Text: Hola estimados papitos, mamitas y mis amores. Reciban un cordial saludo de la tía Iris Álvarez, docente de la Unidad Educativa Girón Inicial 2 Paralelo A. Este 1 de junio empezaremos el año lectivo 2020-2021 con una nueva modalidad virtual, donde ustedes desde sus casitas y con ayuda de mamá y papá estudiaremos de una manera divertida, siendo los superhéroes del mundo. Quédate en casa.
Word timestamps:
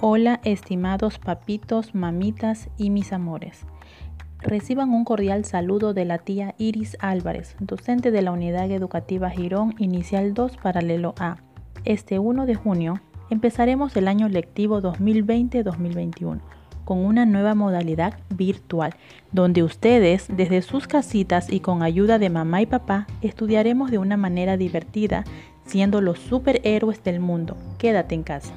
Hola 0.00 0.38
estimados 0.44 1.18
papitos, 1.18 1.92
mamitas 1.92 2.68
y 2.76 2.90
mis 2.90 3.12
amores. 3.12 3.66
Reciban 4.38 4.90
un 4.90 5.04
cordial 5.04 5.44
saludo 5.44 5.92
de 5.92 6.04
la 6.04 6.18
tía 6.18 6.54
Iris 6.56 6.96
Álvarez, 7.00 7.56
docente 7.58 8.12
de 8.12 8.22
la 8.22 8.30
Unidad 8.30 8.70
Educativa 8.70 9.28
Girón 9.28 9.74
Inicial 9.78 10.34
2 10.34 10.56
Paralelo 10.58 11.16
A. 11.18 11.38
Este 11.84 12.20
1 12.20 12.46
de 12.46 12.54
junio 12.54 13.00
empezaremos 13.28 13.96
el 13.96 14.06
año 14.06 14.28
lectivo 14.28 14.80
2020-2021 14.80 16.42
con 16.84 16.98
una 16.98 17.26
nueva 17.26 17.56
modalidad 17.56 18.20
virtual, 18.30 18.94
donde 19.32 19.64
ustedes 19.64 20.28
desde 20.28 20.62
sus 20.62 20.86
casitas 20.86 21.52
y 21.52 21.58
con 21.58 21.82
ayuda 21.82 22.20
de 22.20 22.30
mamá 22.30 22.62
y 22.62 22.66
papá 22.66 23.08
estudiaremos 23.20 23.90
de 23.90 23.98
una 23.98 24.16
manera 24.16 24.56
divertida, 24.56 25.24
siendo 25.66 26.00
los 26.00 26.20
superhéroes 26.20 27.02
del 27.02 27.18
mundo. 27.18 27.56
Quédate 27.78 28.14
en 28.14 28.22
casa. 28.22 28.54